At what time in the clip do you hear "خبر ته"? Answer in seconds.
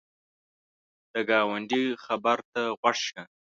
2.03-2.61